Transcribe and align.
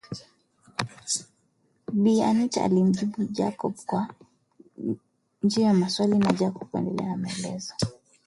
Bi 2.01 2.13
Anita 2.27 2.63
alimjibu 2.63 3.23
Jacob 3.31 3.75
kwa 3.85 4.15
njia 5.43 5.67
ya 5.67 5.73
maswali 5.73 6.17
na 6.17 6.33
Jacob 6.33 6.67
kuendelea 6.71 7.13
kusikiliza 7.13 7.39
maelezo 7.47 7.73